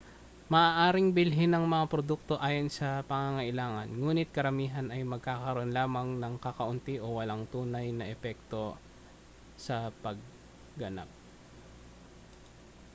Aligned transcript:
maaaring 0.53 1.07
bilhin 1.17 1.51
ang 1.53 1.65
mga 1.73 1.85
produkto 1.93 2.33
ayon 2.47 2.67
sa 2.77 2.89
pangangailangan 3.11 3.85
nguni't 3.99 4.33
karamihan 4.37 4.87
ay 4.89 5.01
magkakaroon 5.13 5.69
lamang 5.77 6.09
ng 6.21 6.33
kakaunti 6.45 6.95
o 7.05 7.21
walang 7.21 7.43
tunay 7.53 7.87
na 7.93 8.05
epekto 8.15 8.65
sa 9.65 9.75
pagganap 10.03 11.05